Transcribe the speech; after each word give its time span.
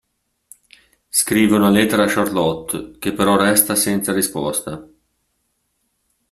Scrive 1.11 1.57
una 1.57 1.69
lettera 1.69 2.05
a 2.05 2.07
Charlotte, 2.07 2.97
che 2.97 3.13
però 3.13 3.37
resta 3.37 3.75
senza 3.75 4.11
risposta. 4.13 4.83